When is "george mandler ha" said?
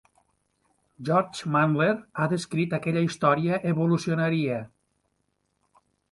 1.09-2.25